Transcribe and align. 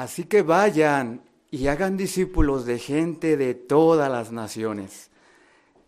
Así 0.00 0.24
que 0.24 0.40
vayan 0.40 1.20
y 1.50 1.66
hagan 1.66 1.98
discípulos 1.98 2.64
de 2.64 2.78
gente 2.78 3.36
de 3.36 3.52
todas 3.52 4.10
las 4.10 4.32
naciones. 4.32 5.10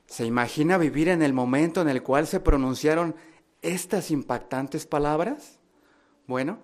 ¿Se 0.04 0.27
imagina 0.27 0.77
vivir 0.77 1.08
en 1.08 1.22
el 1.22 1.33
momento 1.33 1.81
en 1.81 1.88
el 1.88 2.03
cual 2.03 2.27
se 2.27 2.38
pronunciaron 2.38 3.17
estas 3.62 4.11
impactantes 4.11 4.85
palabras? 4.85 5.61
Bueno, 6.27 6.59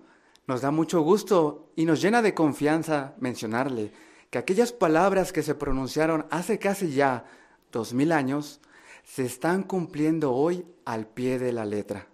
nos 0.47 0.61
da 0.61 0.71
mucho 0.71 1.01
gusto 1.01 1.73
y 1.75 1.87
nos 1.87 2.03
llena 2.03 2.21
de 2.21 2.35
confianza 2.35 3.15
mencionarle 3.19 3.93
que 4.29 4.37
aquellas 4.37 4.73
palabras 4.73 5.33
que 5.33 5.43
se 5.43 5.55
pronunciaron 5.55 6.27
hace 6.29 6.59
casi 6.59 6.93
ya 6.93 7.25
dos 7.73 7.95
mil 7.95 8.13
años 8.13 8.61
se 9.05 9.25
están 9.25 9.63
cumpliendo 9.63 10.35
hoy 10.35 10.67
al 10.85 11.07
pie 11.07 11.39
de 11.39 11.55
la 11.55 11.65
letra. 11.65 12.09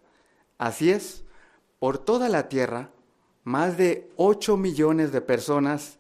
Así 0.59 0.93
es, 0.93 1.25
por 1.80 1.98
toda 1.98 2.29
la 2.29 2.48
tierra, 2.48 2.91
más 3.45 3.77
de 3.77 4.11
ocho 4.17 4.57
millones 4.57 5.13
de 5.13 5.21
personas 5.21 5.98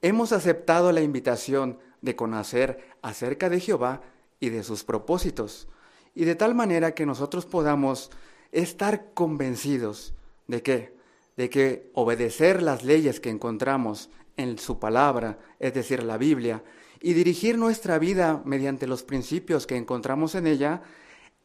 hemos 0.00 0.32
aceptado 0.32 0.92
la 0.92 1.02
invitación 1.02 1.78
de 2.00 2.16
conocer 2.16 2.84
acerca 3.02 3.50
de 3.50 3.60
Jehová 3.60 4.02
y 4.38 4.50
de 4.50 4.62
sus 4.62 4.84
propósitos, 4.84 5.68
y 6.14 6.24
de 6.24 6.34
tal 6.34 6.54
manera 6.54 6.94
que 6.94 7.06
nosotros 7.06 7.46
podamos 7.46 8.10
estar 8.52 9.12
convencidos 9.14 10.14
de 10.46 10.62
que, 10.62 10.96
de 11.36 11.50
que 11.50 11.90
obedecer 11.94 12.62
las 12.62 12.84
leyes 12.84 13.20
que 13.20 13.30
encontramos 13.30 14.10
en 14.36 14.58
su 14.58 14.78
palabra, 14.78 15.38
es 15.58 15.74
decir, 15.74 16.02
la 16.02 16.18
Biblia, 16.18 16.62
y 17.00 17.14
dirigir 17.14 17.58
nuestra 17.58 17.98
vida 17.98 18.42
mediante 18.44 18.86
los 18.86 19.02
principios 19.02 19.66
que 19.66 19.76
encontramos 19.76 20.34
en 20.34 20.46
ella, 20.46 20.82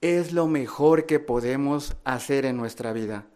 es 0.01 0.31
lo 0.31 0.47
mejor 0.47 1.05
que 1.05 1.19
podemos 1.19 1.95
hacer 2.03 2.45
en 2.45 2.57
nuestra 2.57 2.93
vida. 2.93 3.27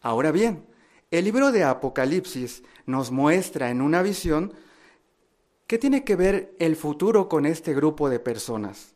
Ahora 0.00 0.32
bien, 0.32 0.66
el 1.12 1.26
libro 1.26 1.52
de 1.52 1.62
Apocalipsis 1.62 2.62
nos 2.86 3.10
muestra 3.10 3.68
en 3.70 3.82
una 3.82 4.02
visión 4.02 4.54
qué 5.66 5.76
tiene 5.76 6.04
que 6.04 6.16
ver 6.16 6.56
el 6.58 6.74
futuro 6.74 7.28
con 7.28 7.44
este 7.44 7.74
grupo 7.74 8.08
de 8.08 8.18
personas. 8.18 8.94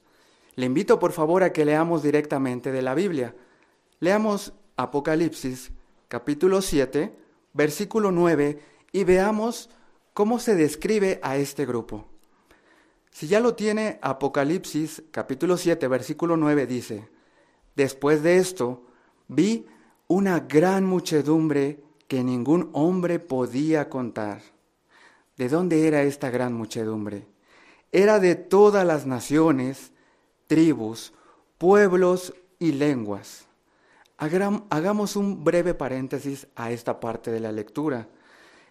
Le 0.55 0.65
invito 0.65 0.99
por 0.99 1.13
favor 1.13 1.43
a 1.43 1.53
que 1.53 1.67
leamos 1.67 2.03
directamente 2.03 2.73
de 2.73 2.81
la 2.81 2.95
Biblia. 2.95 3.37
Leamos 4.01 4.55
Apocalipsis 4.77 5.73
capítulo 6.09 6.63
7, 6.63 7.15
versículo 7.53 8.11
9 8.11 8.61
y 8.93 9.05
veamos 9.05 9.69
cómo 10.15 10.39
se 10.39 10.55
describe 10.55 11.21
a 11.23 11.37
este 11.37 11.67
grupo. 11.67 12.09
Si 13.11 13.27
ya 13.27 13.41
lo 13.41 13.55
tiene, 13.55 13.99
Apocalipsis 14.01 15.03
capítulo 15.11 15.59
7, 15.59 15.87
versículo 15.89 16.39
9 16.39 16.67
dice, 16.67 17.11
Después 17.75 18.23
de 18.23 18.39
esto, 18.39 18.87
vi 19.29 19.67
una 20.09 20.41
gran 20.41 20.87
muchedumbre 20.87 21.85
que 22.09 22.25
ningún 22.25 22.71
hombre 22.73 23.19
podía 23.19 23.89
contar. 23.89 24.43
¿De 25.37 25.49
dónde 25.49 25.87
era 25.87 26.03
esta 26.03 26.31
gran 26.31 26.53
muchedumbre? 26.53 27.27
Era 27.93 28.19
de 28.19 28.35
todas 28.35 28.87
las 28.87 29.07
naciones, 29.07 29.93
tribus, 30.47 31.13
pueblos 31.59 32.35
y 32.59 32.73
lenguas. 32.73 33.47
Hagamos 34.19 35.17
un 35.17 35.45
breve 35.45 35.75
paréntesis 35.75 36.47
a 36.57 36.71
esta 36.71 37.01
parte 37.01 37.31
de 37.31 37.41
la 37.41 37.53
lectura. 37.53 38.09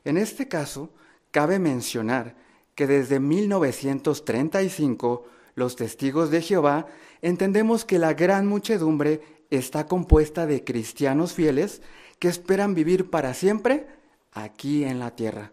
En 0.03 0.17
este 0.17 0.47
caso, 0.47 0.89
Cabe 1.35 1.59
mencionar 1.59 2.37
que 2.75 2.87
desde 2.87 3.19
1935 3.19 5.25
los 5.55 5.75
testigos 5.75 6.31
de 6.31 6.41
Jehová 6.41 6.87
entendemos 7.21 7.83
que 7.83 7.99
la 7.99 8.13
gran 8.13 8.47
muchedumbre 8.47 9.19
está 9.49 9.87
compuesta 9.87 10.45
de 10.45 10.63
cristianos 10.63 11.33
fieles 11.33 11.81
que 12.19 12.27
esperan 12.27 12.75
vivir 12.75 13.09
para 13.09 13.33
siempre 13.33 13.87
aquí 14.31 14.83
en 14.83 14.99
la 14.99 15.11
tierra. 15.11 15.51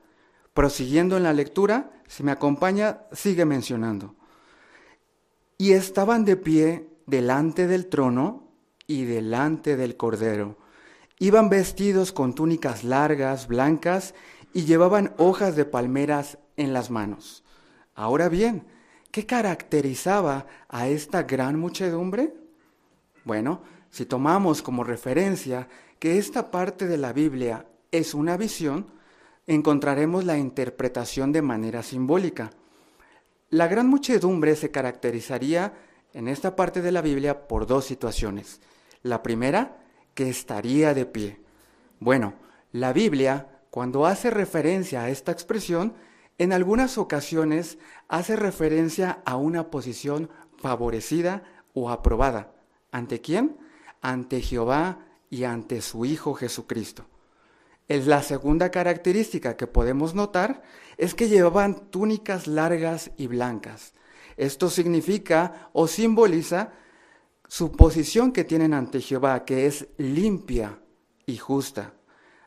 Prosiguiendo 0.54 1.16
en 1.16 1.22
la 1.22 1.32
lectura, 1.32 1.90
si 2.06 2.22
me 2.22 2.32
acompaña, 2.32 3.00
sigue 3.12 3.44
mencionando. 3.44 4.14
Y 5.56 5.72
estaban 5.72 6.24
de 6.24 6.36
pie 6.36 6.88
delante 7.06 7.66
del 7.66 7.86
trono 7.86 8.48
y 8.86 9.04
delante 9.04 9.76
del 9.76 9.96
cordero. 9.96 10.58
Iban 11.18 11.48
vestidos 11.48 12.12
con 12.12 12.34
túnicas 12.34 12.84
largas, 12.84 13.46
blancas, 13.46 14.14
y 14.52 14.64
llevaban 14.64 15.14
hojas 15.16 15.56
de 15.56 15.64
palmeras 15.64 16.38
en 16.56 16.72
las 16.72 16.90
manos. 16.90 17.44
Ahora 17.94 18.28
bien, 18.28 18.66
¿qué 19.10 19.24
caracterizaba 19.24 20.46
a 20.68 20.88
esta 20.88 21.22
gran 21.22 21.58
muchedumbre? 21.58 22.34
Bueno, 23.24 23.62
si 23.92 24.06
tomamos 24.06 24.62
como 24.62 24.82
referencia 24.82 25.68
que 26.00 26.18
esta 26.18 26.50
parte 26.50 26.88
de 26.88 26.96
la 26.96 27.12
Biblia 27.12 27.66
es 27.92 28.14
una 28.14 28.36
visión, 28.36 28.86
encontraremos 29.46 30.24
la 30.24 30.38
interpretación 30.38 31.30
de 31.30 31.42
manera 31.42 31.84
simbólica. 31.84 32.50
La 33.50 33.68
gran 33.68 33.88
muchedumbre 33.88 34.56
se 34.56 34.70
caracterizaría 34.70 35.74
en 36.14 36.26
esta 36.26 36.56
parte 36.56 36.82
de 36.82 36.90
la 36.90 37.02
Biblia 37.02 37.46
por 37.46 37.66
dos 37.66 37.84
situaciones. 37.84 38.60
La 39.02 39.22
primera, 39.22 39.78
que 40.14 40.28
estaría 40.28 40.94
de 40.94 41.06
pie. 41.06 41.40
Bueno, 42.00 42.34
la 42.72 42.92
Biblia 42.92 43.52
cuando 43.72 44.04
hace 44.04 44.30
referencia 44.30 45.02
a 45.02 45.08
esta 45.08 45.32
expresión, 45.32 45.94
en 46.36 46.52
algunas 46.52 46.98
ocasiones 46.98 47.78
hace 48.08 48.36
referencia 48.36 49.22
a 49.24 49.36
una 49.36 49.70
posición 49.70 50.28
favorecida 50.58 51.42
o 51.72 51.88
aprobada. 51.88 52.52
¿Ante 52.90 53.22
quién? 53.22 53.56
Ante 54.02 54.42
Jehová 54.42 54.98
y 55.30 55.44
ante 55.44 55.80
su 55.80 56.04
Hijo 56.04 56.34
Jesucristo. 56.34 57.06
Es 57.88 58.06
la 58.06 58.22
segunda 58.22 58.70
característica 58.70 59.56
que 59.56 59.66
podemos 59.66 60.14
notar 60.14 60.62
es 60.98 61.14
que 61.14 61.28
llevaban 61.28 61.90
túnicas 61.90 62.46
largas 62.46 63.10
y 63.16 63.26
blancas. 63.26 63.94
Esto 64.36 64.70
significa 64.70 65.70
o 65.72 65.86
simboliza 65.86 66.72
su 67.48 67.72
posición 67.72 68.32
que 68.32 68.44
tienen 68.44 68.72
ante 68.72 69.00
Jehová, 69.00 69.44
que 69.44 69.66
es 69.66 69.88
limpia 69.98 70.78
y 71.26 71.36
justa. 71.36 71.94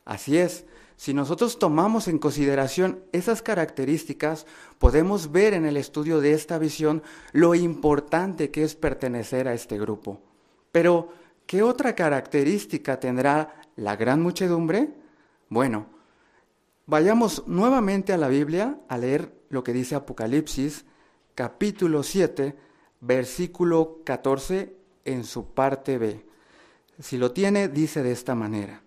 Así 0.03 0.37
es, 0.37 0.65
si 0.97 1.13
nosotros 1.13 1.59
tomamos 1.59 2.07
en 2.07 2.19
consideración 2.19 3.03
esas 3.11 3.41
características, 3.41 4.45
podemos 4.79 5.31
ver 5.31 5.53
en 5.53 5.65
el 5.65 5.77
estudio 5.77 6.21
de 6.21 6.33
esta 6.33 6.57
visión 6.57 7.03
lo 7.33 7.53
importante 7.53 8.49
que 8.49 8.63
es 8.63 8.75
pertenecer 8.75 9.47
a 9.47 9.53
este 9.53 9.77
grupo. 9.77 10.21
Pero, 10.71 11.09
¿qué 11.45 11.63
otra 11.63 11.95
característica 11.95 12.99
tendrá 12.99 13.61
la 13.75 13.95
gran 13.95 14.21
muchedumbre? 14.21 14.89
Bueno, 15.49 15.87
vayamos 16.85 17.47
nuevamente 17.47 18.13
a 18.13 18.17
la 18.17 18.27
Biblia 18.27 18.77
a 18.87 18.97
leer 18.97 19.33
lo 19.49 19.63
que 19.63 19.73
dice 19.73 19.95
Apocalipsis, 19.95 20.85
capítulo 21.35 22.03
7, 22.03 22.55
versículo 23.01 24.01
14 24.03 24.75
en 25.05 25.23
su 25.23 25.53
parte 25.53 25.97
B. 25.97 26.25
Si 26.99 27.17
lo 27.17 27.31
tiene, 27.31 27.67
dice 27.67 28.03
de 28.03 28.11
esta 28.11 28.35
manera. 28.35 28.81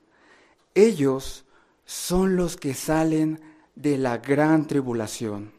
Ellos 0.74 1.44
son 1.84 2.36
los 2.36 2.56
que 2.56 2.74
salen 2.74 3.40
de 3.74 3.98
la 3.98 4.18
gran 4.18 4.66
tribulación. 4.66 5.52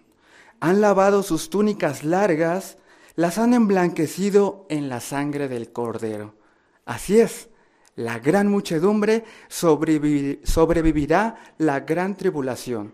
Han 0.60 0.82
lavado 0.82 1.24
sus 1.24 1.50
túnicas 1.50 2.04
largas, 2.04 2.78
las 3.16 3.38
han 3.38 3.54
emblanquecido 3.54 4.66
en 4.70 4.90
la 4.90 5.00
sangre 5.00 5.48
del 5.48 5.72
cordero. 5.72 6.39
Así 6.90 7.20
es, 7.20 7.50
la 7.96 8.20
gran 8.20 8.48
muchedumbre 8.48 9.24
sobrevivirá 9.50 11.36
la 11.58 11.80
gran 11.82 12.18
tribulación. 12.18 12.94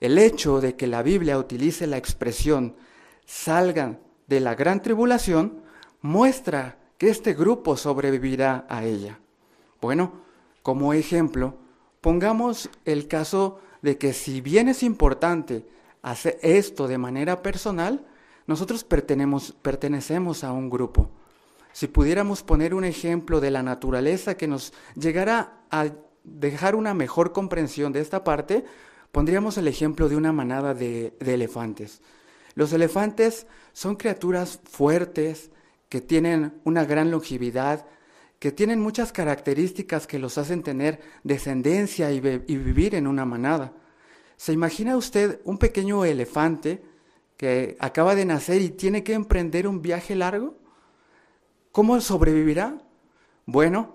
El 0.00 0.18
hecho 0.18 0.60
de 0.60 0.76
que 0.76 0.86
la 0.86 1.02
Biblia 1.02 1.38
utilice 1.38 1.86
la 1.86 1.96
expresión 1.96 2.76
salgan 3.24 4.00
de 4.26 4.40
la 4.40 4.54
gran 4.54 4.82
tribulación 4.82 5.62
muestra 6.00 6.78
que 6.98 7.08
este 7.10 7.34
grupo 7.34 7.76
sobrevivirá 7.76 8.66
a 8.68 8.84
ella. 8.84 9.18
Bueno, 9.80 10.20
como 10.62 10.92
ejemplo, 10.92 11.58
Pongamos 12.02 12.68
el 12.84 13.06
caso 13.06 13.60
de 13.80 13.96
que 13.96 14.12
si 14.12 14.40
bien 14.40 14.68
es 14.68 14.82
importante 14.82 15.64
hacer 16.02 16.36
esto 16.42 16.88
de 16.88 16.98
manera 16.98 17.42
personal, 17.42 18.04
nosotros 18.48 18.82
pertenecemos 18.82 20.42
a 20.42 20.52
un 20.52 20.68
grupo. 20.68 21.10
Si 21.72 21.86
pudiéramos 21.86 22.42
poner 22.42 22.74
un 22.74 22.84
ejemplo 22.84 23.40
de 23.40 23.50
la 23.50 23.62
naturaleza 23.62 24.36
que 24.36 24.46
nos 24.46 24.72
llegara 24.94 25.64
a 25.70 25.88
dejar 26.24 26.74
una 26.74 26.94
mejor 26.94 27.32
comprensión 27.32 27.92
de 27.92 28.00
esta 28.00 28.24
parte, 28.24 28.64
pondríamos 29.10 29.56
el 29.58 29.68
ejemplo 29.68 30.08
de 30.08 30.16
una 30.16 30.32
manada 30.32 30.74
de, 30.74 31.14
elefantes. 31.20 32.00
Los 32.54 32.72
elefantes 32.72 33.46
son 33.72 33.96
criaturas 33.96 34.60
fuertes 34.64 35.50
que 35.88 36.00
tienen 36.00 36.60
una 36.64 36.84
gran 36.84 37.10
longevidad, 37.10 37.86
que 38.38 38.52
tienen 38.52 38.80
muchas 38.80 39.12
características 39.12 40.06
que 40.06 40.18
los 40.18 40.36
hacen 40.36 40.62
tener 40.62 41.00
descendencia 41.22 42.10
y, 42.10 42.20
vivir 42.20 42.94
en 42.94 43.06
una 43.06 43.24
manada. 43.24 43.72
¿Se 44.36 44.52
imagina 44.52 44.96
usted 44.96 45.40
un 45.44 45.58
pequeño 45.58 46.04
elefante 46.04 46.82
que 47.36 47.76
acaba 47.78 48.14
de 48.14 48.24
nacer 48.24 48.60
y 48.60 48.70
tiene 48.70 49.04
que 49.04 49.14
emprender 49.14 49.68
un 49.68 49.80
viaje 49.80 50.16
largo? 50.16 50.61
¿Cómo 51.72 51.98
sobrevivirá? 52.02 52.78
Bueno, 53.46 53.94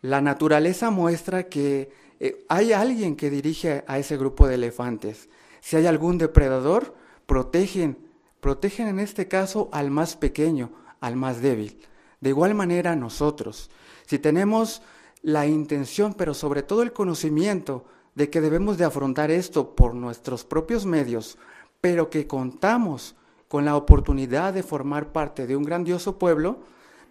la 0.00 0.20
naturaleza 0.20 0.90
muestra 0.90 1.44
que 1.44 1.92
eh, 2.18 2.44
hay 2.48 2.72
alguien 2.72 3.14
que 3.14 3.30
dirige 3.30 3.84
a 3.86 3.98
ese 3.98 4.16
grupo 4.16 4.48
de 4.48 4.56
elefantes. 4.56 5.28
Si 5.60 5.76
hay 5.76 5.86
algún 5.86 6.18
depredador, 6.18 6.96
protegen, 7.26 7.96
protegen 8.40 8.88
en 8.88 8.98
este 8.98 9.28
caso 9.28 9.68
al 9.72 9.92
más 9.92 10.16
pequeño, 10.16 10.72
al 11.00 11.14
más 11.14 11.40
débil. 11.40 11.86
De 12.20 12.30
igual 12.30 12.56
manera 12.56 12.96
nosotros, 12.96 13.70
si 14.04 14.18
tenemos 14.18 14.82
la 15.22 15.46
intención, 15.46 16.14
pero 16.14 16.34
sobre 16.34 16.64
todo 16.64 16.82
el 16.82 16.92
conocimiento 16.92 17.84
de 18.16 18.30
que 18.30 18.40
debemos 18.40 18.78
de 18.78 18.84
afrontar 18.84 19.30
esto 19.30 19.76
por 19.76 19.94
nuestros 19.94 20.44
propios 20.44 20.86
medios, 20.86 21.38
pero 21.80 22.10
que 22.10 22.26
contamos 22.26 23.14
con 23.46 23.64
la 23.64 23.76
oportunidad 23.76 24.52
de 24.52 24.64
formar 24.64 25.12
parte 25.12 25.46
de 25.46 25.54
un 25.54 25.62
grandioso 25.62 26.18
pueblo, 26.18 26.58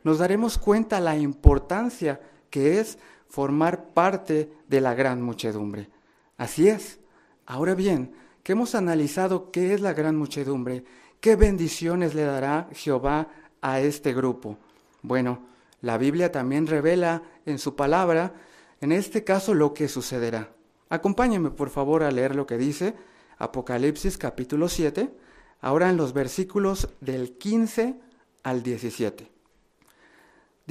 nos 0.04 0.20
daremos 0.20 0.58
cuenta 0.58 1.00
la 1.00 1.18
importancia 1.18 2.20
que 2.50 2.80
es 2.80 2.98
formar 3.28 3.86
parte 3.94 4.52
de 4.68 4.82
la 4.82 4.94
gran 4.94 5.22
muchedumbre. 5.22 5.90
Así 6.38 6.68
es. 6.68 7.00
Ahora 7.46 7.76
bien, 7.76 8.14
que 8.44 8.54
hemos 8.54 8.76
analizado 8.76 9.52
qué 9.52 9.74
es 9.74 9.82
la 9.82 9.94
gran 9.94 10.16
muchedumbre, 10.16 10.84
qué 11.20 11.36
bendiciones 11.36 12.16
le 12.16 12.24
dará 12.24 12.68
Jehová 12.74 13.28
a 13.62 13.80
este 13.80 14.14
grupo. 14.14 14.58
Bueno, 15.02 15.46
la 15.82 15.98
Biblia 15.98 16.32
también 16.32 16.68
revela 16.68 17.24
en 17.46 17.60
su 17.60 17.76
palabra, 17.76 18.34
en 18.82 18.92
este 18.92 19.24
caso, 19.24 19.54
lo 19.54 19.74
que 19.74 19.88
sucederá. 19.88 20.52
Acompáñenme, 20.90 21.52
por 21.52 21.70
favor, 21.70 22.04
a 22.04 22.12
leer 22.12 22.36
lo 22.36 22.46
que 22.46 22.58
dice 22.58 22.96
Apocalipsis 23.38 24.18
capítulo 24.18 24.68
7, 24.68 25.12
ahora 25.62 25.90
en 25.90 25.98
los 25.98 26.14
versículos 26.14 26.90
del 27.00 27.38
15 27.38 27.96
al 28.44 28.62
17. 28.62 29.32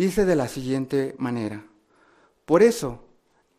Dice 0.01 0.25
de 0.25 0.35
la 0.35 0.49
siguiente 0.49 1.15
manera, 1.19 1.63
por 2.47 2.63
eso 2.63 3.05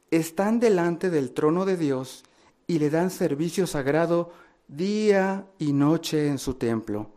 están 0.10 0.60
delante 0.60 1.12
del 1.12 1.34
trono 1.34 1.66
de 1.66 1.78
Dios 1.78 2.24
y 2.66 2.80
le 2.80 2.90
dan 2.90 3.12
servicio 3.12 3.68
sagrado 3.68 4.32
día 4.68 5.46
y 5.60 5.72
noche 5.72 6.30
en 6.30 6.40
su 6.40 6.56
templo. 6.56 7.12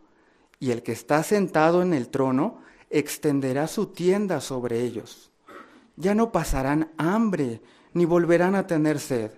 Y 0.59 0.69
el 0.69 0.83
que 0.83 0.91
está 0.91 1.23
sentado 1.23 1.81
en 1.81 1.95
el 1.95 2.09
trono 2.09 2.59
extenderá 2.91 3.65
su 3.65 3.87
tienda 3.87 4.41
sobre 4.41 4.81
ellos. 4.81 5.31
Ya 5.95 6.13
no 6.13 6.31
pasarán 6.31 6.91
hambre, 6.99 7.63
ni 7.93 8.05
volverán 8.05 8.53
a 8.53 8.67
tener 8.67 8.99
sed. 8.99 9.31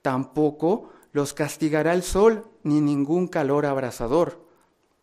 Tampoco 0.00 0.90
los 1.10 1.34
castigará 1.34 1.92
el 1.92 2.04
sol, 2.04 2.44
ni 2.62 2.80
ningún 2.80 3.26
calor 3.26 3.66
abrasador, 3.66 4.40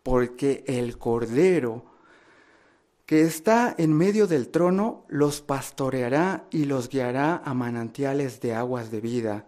porque 0.02 0.64
el 0.66 0.96
Cordero 0.96 1.95
que 3.06 3.22
está 3.22 3.72
en 3.78 3.92
medio 3.92 4.26
del 4.26 4.48
trono 4.48 5.04
los 5.08 5.40
pastoreará 5.40 6.48
y 6.50 6.64
los 6.64 6.88
guiará 6.88 7.40
a 7.44 7.54
manantiales 7.54 8.40
de 8.40 8.54
aguas 8.54 8.90
de 8.90 9.00
vida, 9.00 9.46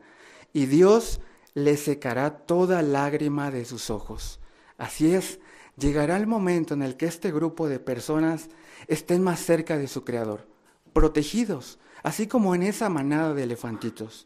y 0.52 0.66
Dios 0.66 1.20
le 1.54 1.76
secará 1.76 2.46
toda 2.46 2.82
lágrima 2.82 3.50
de 3.50 3.64
sus 3.64 3.90
ojos. 3.90 4.38
Así 4.76 5.12
es, 5.12 5.40
llegará 5.76 6.16
el 6.16 6.28
momento 6.28 6.74
en 6.74 6.82
el 6.82 6.96
que 6.96 7.06
este 7.06 7.32
grupo 7.32 7.68
de 7.68 7.80
personas 7.80 8.48
estén 8.86 9.22
más 9.22 9.40
cerca 9.40 9.76
de 9.76 9.88
su 9.88 10.04
Creador, 10.04 10.46
protegidos, 10.92 11.80
así 12.04 12.28
como 12.28 12.54
en 12.54 12.62
esa 12.62 12.88
manada 12.88 13.34
de 13.34 13.42
elefantitos. 13.42 14.24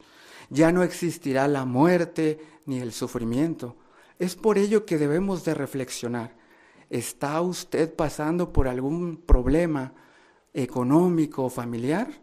Ya 0.50 0.73
no 0.73 0.82
existirá 0.82 1.49
la 1.49 1.64
muerte 1.64 2.38
ni 2.67 2.81
el 2.81 2.93
sufrimiento. 2.93 3.76
Es 4.19 4.37
por 4.37 4.58
ello 4.58 4.84
que 4.84 4.99
debemos 4.99 5.44
de 5.44 5.55
reflexionar. 5.55 6.42
¿Está 6.93 7.41
usted 7.41 7.94
pasando 7.94 8.53
por 8.53 8.69
algún 8.69 9.17
problema 9.17 9.94
económico 10.53 11.44
o 11.44 11.49
familiar? 11.49 12.21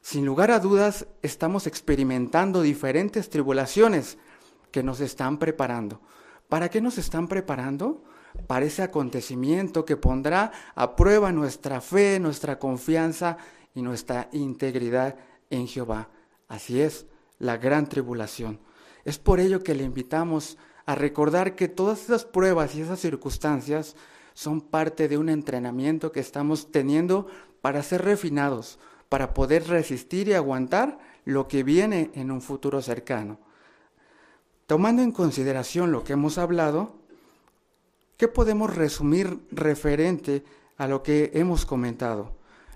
Sin 0.00 0.24
lugar 0.24 0.52
a 0.52 0.60
dudas, 0.60 1.08
estamos 1.22 1.66
experimentando 1.66 2.62
diferentes 2.62 3.28
tribulaciones 3.30 4.16
que 4.70 4.84
nos 4.84 5.00
están 5.00 5.38
preparando. 5.38 6.00
¿Para 6.48 6.68
qué 6.68 6.80
nos 6.80 6.98
están 6.98 7.26
preparando? 7.26 8.04
Para 8.46 8.66
ese 8.66 8.84
acontecimiento 8.84 9.84
que 9.84 9.96
pondrá 9.96 10.52
a 10.76 10.94
prueba 10.94 11.32
nuestra 11.32 11.80
fe, 11.80 12.20
nuestra 12.20 12.60
confianza 12.60 13.38
y 13.74 13.82
nuestra 13.82 14.28
integridad 14.30 15.16
en 15.50 15.66
Jehová. 15.66 16.10
Así 16.46 16.80
es, 16.80 17.06
la 17.40 17.56
gran 17.56 17.88
tribulación. 17.88 18.60
Es 19.06 19.20
por 19.20 19.38
ello 19.38 19.62
que 19.62 19.76
le 19.76 19.84
invitamos 19.84 20.58
a 20.84 20.96
recordar 20.96 21.54
que 21.54 21.68
todas 21.68 22.02
esas 22.02 22.24
pruebas 22.24 22.74
y 22.74 22.80
esas 22.80 22.98
circunstancias 22.98 23.94
son 24.34 24.60
parte 24.60 25.06
de 25.06 25.16
un 25.16 25.28
entrenamiento 25.28 26.10
que 26.10 26.18
estamos 26.18 26.72
teniendo 26.72 27.28
para 27.60 27.84
ser 27.84 28.02
refinados, 28.02 28.80
para 29.08 29.32
poder 29.32 29.68
resistir 29.68 30.26
y 30.26 30.32
aguantar 30.32 30.98
lo 31.24 31.46
que 31.46 31.62
viene 31.62 32.10
en 32.14 32.32
un 32.32 32.42
futuro 32.42 32.82
cercano. 32.82 33.38
Tomando 34.66 35.02
en 35.02 35.12
consideración 35.12 35.92
lo 35.92 36.02
que 36.02 36.14
hemos 36.14 36.36
hablado, 36.36 36.96
¿qué 38.16 38.26
podemos 38.26 38.74
resumir 38.74 39.38
referente 39.52 40.42
a 40.78 40.88
lo 40.88 41.04
que 41.04 41.30
hemos 41.34 41.64
comentado? 41.64 42.32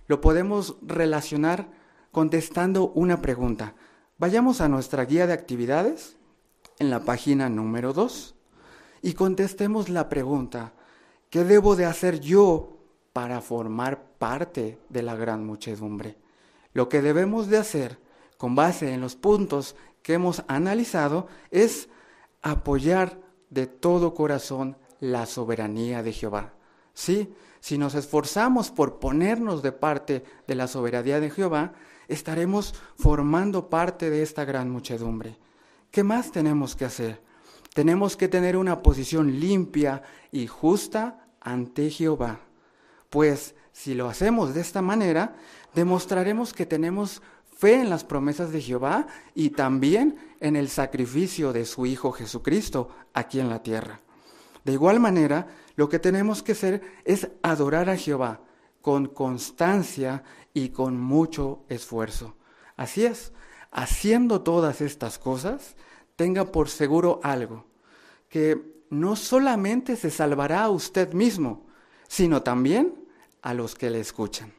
Lo 0.07 0.21
podemos 0.21 0.77
relacionar 0.81 1.73
contestando 2.13 2.93
una 2.95 3.21
pregunta. 3.21 3.75
Vayamos 4.17 4.61
a 4.61 4.69
nuestra 4.69 5.05
guía 5.05 5.27
de 5.27 5.33
actividades 5.33 6.20
en 6.81 6.91
la 6.91 7.01
página 7.05 7.49
número 7.49 7.93
2 7.93 8.35
y 9.03 9.13
contestemos 9.13 9.89
la 9.89 10.09
pregunta, 10.09 10.73
¿qué 11.29 11.45
debo 11.45 11.77
de 11.77 11.85
hacer 11.85 12.21
yo 12.21 12.79
para 13.13 13.41
formar 13.41 14.03
parte 14.19 14.79
de 14.89 15.03
la 15.03 15.15
gran 15.15 15.47
muchedumbre? 15.47 16.17
Lo 16.73 16.89
que 16.89 17.03
debemos 17.03 17.49
de 17.49 17.59
hacer, 17.59 17.99
con 18.39 18.55
base 18.55 18.93
en 18.93 19.01
los 19.03 19.15
puntos 19.15 19.77
que 20.03 20.15
hemos 20.15 20.43
analizado, 20.49 21.29
es 21.51 21.89
apoyar 22.43 23.21
de 23.51 23.67
todo 23.67 24.15
corazón 24.15 24.77
la 25.01 25.27
soberanía 25.27 26.03
de 26.03 26.13
Jehová. 26.13 26.55
Sí, 26.95 27.35
si 27.61 27.77
nos 27.77 27.95
esforzamos 27.95 28.71
por 28.71 28.99
ponernos 28.99 29.63
de 29.63 29.73
parte 29.73 30.25
de 30.47 30.55
la 30.55 30.67
soberanía 30.67 31.21
de 31.21 31.29
Jehová, 31.29 31.75
estaremos 32.09 32.75
formando 32.97 33.69
parte 33.69 34.09
de 34.09 34.23
esta 34.23 34.47
gran 34.47 34.71
muchedumbre. 34.71 35.37
¿Qué 35.91 36.05
más 36.05 36.31
tenemos 36.31 36.77
que 36.77 36.85
hacer? 36.85 37.21
Tenemos 37.75 38.17
que 38.17 38.29
tener 38.29 38.57
una 38.57 38.83
posición 38.83 39.41
limpia 39.41 40.03
y 40.31 40.47
justa 40.47 41.27
ante 41.41 41.91
Jehová. 41.91 42.41
Pues 43.09 43.55
si 43.73 43.95
lo 43.95 44.09
hacemos 44.09 44.55
de 44.55 44.61
esta 44.61 44.83
manera, 44.83 45.37
demostraremos 45.75 46.53
que 46.53 46.67
tenemos 46.67 47.23
fe 47.57 47.75
en 47.75 47.91
las 47.91 48.05
promesas 48.05 48.53
de 48.53 48.61
Jehová 48.61 49.07
y 49.35 49.51
también 49.51 50.17
en 50.41 50.57
el 50.57 50.69
sacrificio 50.69 51.53
de 51.53 51.65
su 51.65 51.87
Hijo 51.87 52.13
Jesucristo 52.13 52.89
aquí 53.13 53.41
en 53.41 53.49
la 53.49 53.63
tierra. 53.63 54.01
De 54.65 54.73
igual 54.73 55.01
manera, 55.01 55.49
lo 55.77 55.89
que 55.89 55.99
tenemos 55.99 56.43
que 56.43 56.53
hacer 56.53 56.83
es 57.05 57.29
adorar 57.43 57.91
a 57.91 57.97
Jehová 57.97 58.43
con 58.81 59.07
constancia 59.07 60.23
y 60.55 60.71
con 60.71 61.01
mucho 61.01 61.65
esfuerzo. 61.69 62.37
Así 62.77 63.05
es, 63.05 63.33
haciendo 63.71 64.43
todas 64.43 64.81
estas 64.81 65.19
cosas, 65.19 65.77
tenga 66.17 66.53
por 66.53 66.69
seguro 66.69 67.21
algo, 67.23 67.65
que 68.29 68.85
no 68.91 69.17
solamente 69.17 69.97
se 69.97 70.11
salvará 70.11 70.65
a 70.65 70.71
usted 70.71 71.13
mismo, 71.13 71.67
sino 72.09 72.43
también 72.43 72.95
a 73.43 73.55
los 73.55 73.75
que 73.75 73.91
le 73.91 74.01
escuchan. 74.01 74.53